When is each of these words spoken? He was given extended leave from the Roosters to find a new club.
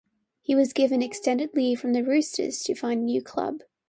He 0.41 0.55
was 0.55 0.73
given 0.73 1.03
extended 1.03 1.51
leave 1.53 1.79
from 1.79 1.93
the 1.93 2.03
Roosters 2.03 2.63
to 2.63 2.73
find 2.73 3.01
a 3.03 3.05
new 3.05 3.21
club. 3.21 3.59